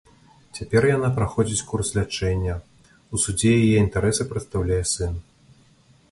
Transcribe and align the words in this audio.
Цяпер 0.59 0.85
яна 0.91 1.09
праходзіць 1.17 1.65
курс 1.71 1.91
лячэння, 1.97 2.55
у 3.17 3.21
судзе 3.25 3.51
яе 3.57 3.75
інтарэсы 3.83 4.27
прадстаўляе 4.31 4.79
сын. 4.93 5.13